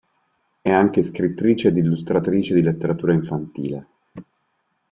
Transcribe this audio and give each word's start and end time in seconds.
È 0.63 0.71
anche 0.71 1.03
scrittrice 1.03 1.67
ed 1.67 1.77
illustratrice 1.77 2.55
di 2.55 2.63
letteratura 2.63 3.13
infantile. 3.13 3.85